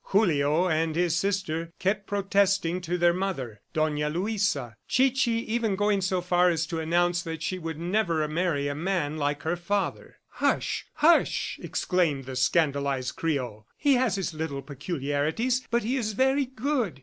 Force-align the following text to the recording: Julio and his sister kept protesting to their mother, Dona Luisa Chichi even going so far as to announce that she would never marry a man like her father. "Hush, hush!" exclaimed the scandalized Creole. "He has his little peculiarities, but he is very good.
Julio 0.05 0.67
and 0.67 0.95
his 0.95 1.15
sister 1.15 1.73
kept 1.77 2.07
protesting 2.07 2.81
to 2.81 2.97
their 2.97 3.13
mother, 3.13 3.61
Dona 3.71 4.09
Luisa 4.09 4.75
Chichi 4.87 5.53
even 5.53 5.75
going 5.75 6.01
so 6.01 6.21
far 6.21 6.49
as 6.49 6.65
to 6.65 6.79
announce 6.79 7.21
that 7.21 7.43
she 7.43 7.59
would 7.59 7.77
never 7.77 8.27
marry 8.27 8.67
a 8.67 8.73
man 8.73 9.17
like 9.19 9.43
her 9.43 9.55
father. 9.55 10.15
"Hush, 10.29 10.87
hush!" 10.95 11.59
exclaimed 11.61 12.25
the 12.25 12.35
scandalized 12.35 13.15
Creole. 13.15 13.67
"He 13.77 13.93
has 13.93 14.15
his 14.15 14.33
little 14.33 14.63
peculiarities, 14.63 15.67
but 15.69 15.83
he 15.83 15.97
is 15.97 16.13
very 16.13 16.47
good. 16.47 16.99